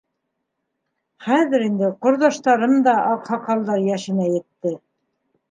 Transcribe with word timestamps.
Хәҙер 1.25 1.65
инде 1.65 1.89
ҡорҙаштарым 2.07 2.75
да 2.89 2.97
аҡһаҡалдар 3.11 3.87
йәшенә 3.93 4.29
етте. 4.35 4.75